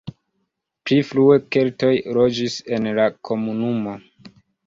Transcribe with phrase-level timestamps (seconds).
[0.89, 3.97] Pli frue keltoj loĝis en la komunumo.